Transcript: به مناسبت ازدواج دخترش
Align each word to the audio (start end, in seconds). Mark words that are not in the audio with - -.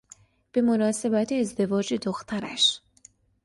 به 0.51 0.61
مناسبت 0.61 1.31
ازدواج 1.31 1.93
دخترش 1.93 2.81